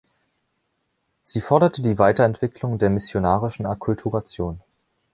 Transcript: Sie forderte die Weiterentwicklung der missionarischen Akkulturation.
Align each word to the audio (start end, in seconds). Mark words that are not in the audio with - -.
Sie 1.21 1.41
forderte 1.41 1.83
die 1.83 1.99
Weiterentwicklung 1.99 2.79
der 2.79 2.89
missionarischen 2.89 3.67
Akkulturation. 3.67 4.59